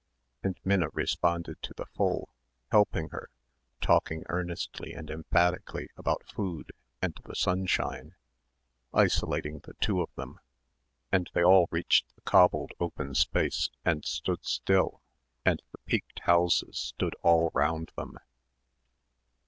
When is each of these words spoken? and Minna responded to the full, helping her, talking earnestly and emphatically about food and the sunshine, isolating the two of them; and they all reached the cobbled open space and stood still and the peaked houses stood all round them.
and 0.41 0.59
Minna 0.65 0.87
responded 0.93 1.61
to 1.61 1.75
the 1.77 1.85
full, 1.85 2.29
helping 2.71 3.09
her, 3.09 3.29
talking 3.81 4.23
earnestly 4.29 4.93
and 4.93 5.11
emphatically 5.11 5.89
about 5.95 6.25
food 6.25 6.71
and 7.03 7.13
the 7.25 7.35
sunshine, 7.35 8.15
isolating 8.95 9.59
the 9.59 9.75
two 9.75 10.01
of 10.01 10.09
them; 10.15 10.39
and 11.11 11.29
they 11.35 11.43
all 11.43 11.67
reached 11.69 12.15
the 12.15 12.21
cobbled 12.21 12.71
open 12.79 13.13
space 13.13 13.69
and 13.85 14.03
stood 14.03 14.43
still 14.43 15.03
and 15.45 15.61
the 15.71 15.77
peaked 15.85 16.21
houses 16.21 16.79
stood 16.79 17.13
all 17.21 17.51
round 17.53 17.91
them. 17.95 18.17